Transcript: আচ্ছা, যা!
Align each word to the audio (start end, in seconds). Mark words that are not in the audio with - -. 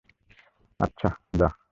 আচ্ছা, 0.79 1.09
যা! 1.33 1.47